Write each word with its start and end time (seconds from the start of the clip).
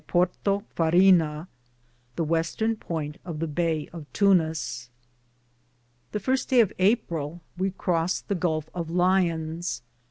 2 0.01 0.05
Porto 0.07 0.63
Farina, 0.75 1.47
the 2.15 2.23
western 2.23 2.75
point 2.75 3.19
of 3.23 3.37
the 3.37 3.45
Bay 3.45 3.87
of 3.93 4.11
Tunis. 4.13 4.89
94 6.11 6.11
DALLAM'S 6.11 6.11
TRAVELS. 6.11 6.11
The 6.11 6.19
firste 6.19 6.49
daye 6.49 6.59
of 6.61 6.73
Aprill 6.79 7.39
we 7.55 7.69
Croste 7.69 8.25
the 8.27 8.33
Gulfe 8.35 8.69
of 8.73 8.89
Lions. 8.89 9.83